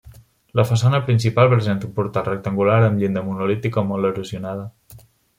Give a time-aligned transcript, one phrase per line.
[0.59, 4.65] La façana principal presenta un portal rectangular amb llinda monolítica molt erosionada.